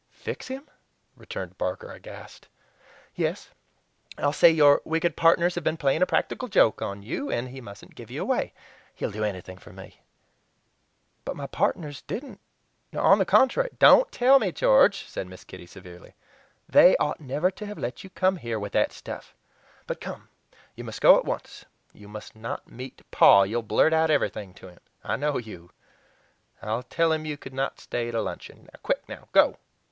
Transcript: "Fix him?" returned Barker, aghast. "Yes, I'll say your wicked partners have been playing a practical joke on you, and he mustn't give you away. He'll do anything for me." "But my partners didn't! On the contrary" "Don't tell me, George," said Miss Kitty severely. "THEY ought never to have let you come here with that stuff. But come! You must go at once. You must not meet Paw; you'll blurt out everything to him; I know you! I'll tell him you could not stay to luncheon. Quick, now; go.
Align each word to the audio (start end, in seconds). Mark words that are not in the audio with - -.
"Fix 0.13 0.47
him?" 0.47 0.67
returned 1.15 1.59
Barker, 1.59 1.91
aghast. 1.91 2.47
"Yes, 3.13 3.51
I'll 4.17 4.33
say 4.33 4.49
your 4.49 4.81
wicked 4.83 5.15
partners 5.15 5.53
have 5.53 5.63
been 5.63 5.77
playing 5.77 6.01
a 6.01 6.07
practical 6.07 6.47
joke 6.47 6.81
on 6.81 7.03
you, 7.03 7.29
and 7.29 7.49
he 7.49 7.61
mustn't 7.61 7.93
give 7.93 8.09
you 8.09 8.23
away. 8.23 8.51
He'll 8.95 9.11
do 9.11 9.23
anything 9.23 9.59
for 9.59 9.71
me." 9.71 9.99
"But 11.23 11.35
my 11.35 11.45
partners 11.45 12.01
didn't! 12.01 12.39
On 12.97 13.19
the 13.19 13.27
contrary" 13.27 13.69
"Don't 13.77 14.11
tell 14.11 14.39
me, 14.39 14.51
George," 14.51 15.05
said 15.07 15.27
Miss 15.27 15.43
Kitty 15.43 15.67
severely. 15.67 16.15
"THEY 16.67 16.95
ought 16.97 17.21
never 17.21 17.51
to 17.51 17.65
have 17.67 17.77
let 17.77 18.03
you 18.03 18.09
come 18.09 18.37
here 18.37 18.59
with 18.59 18.71
that 18.71 18.91
stuff. 18.91 19.35
But 19.85 20.01
come! 20.01 20.29
You 20.73 20.83
must 20.83 20.99
go 20.99 21.15
at 21.19 21.25
once. 21.25 21.65
You 21.93 22.07
must 22.07 22.35
not 22.35 22.67
meet 22.67 23.03
Paw; 23.11 23.43
you'll 23.43 23.61
blurt 23.61 23.93
out 23.93 24.09
everything 24.09 24.55
to 24.55 24.67
him; 24.69 24.79
I 25.03 25.15
know 25.15 25.37
you! 25.37 25.69
I'll 26.59 26.81
tell 26.81 27.11
him 27.11 27.23
you 27.23 27.37
could 27.37 27.53
not 27.53 27.79
stay 27.79 28.09
to 28.09 28.19
luncheon. 28.19 28.67
Quick, 28.81 29.07
now; 29.07 29.27
go. 29.31 29.57